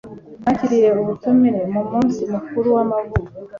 Nakiriye 0.43 0.89
ubutumire 1.01 1.61
mu 1.73 1.81
munsi 1.91 2.21
mukuru 2.33 2.67
w'amavuko. 2.75 3.29